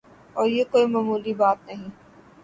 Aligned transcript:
اور 0.35 0.47
یہ 0.47 0.63
کوئی 0.71 0.85
معمولی 0.85 1.33
بات 1.33 1.57
نہیں۔ 1.67 1.89